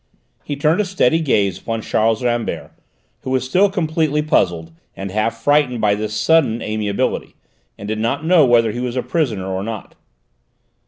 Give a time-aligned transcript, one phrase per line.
[0.43, 2.71] He turned a steady gaze upon Charles Rambert,
[3.19, 7.35] who was still completely puzzled, and half frightened by this sudden amiability,
[7.77, 9.93] and did not know whether he was a prisoner or not.